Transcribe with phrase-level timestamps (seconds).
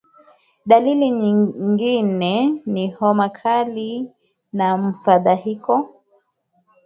[0.65, 4.09] Dalili nyingine ni homa kali
[4.53, 6.01] na mfadhaiko